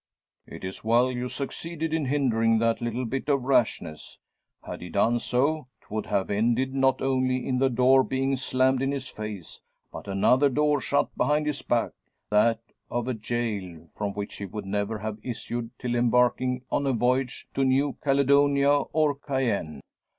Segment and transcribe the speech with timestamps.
[0.47, 4.17] "It's well you succeeded in hindering that little bit of rashness.
[4.65, 8.91] Had he done so, 'twould have ended not only in the door being slammed in
[8.91, 9.61] his face,
[9.91, 11.91] but another door shut behind his back
[12.31, 16.93] that of a gaol; from which he would never have issued till embarking on a
[16.93, 19.81] voyage to New Caledonia or Cayenne.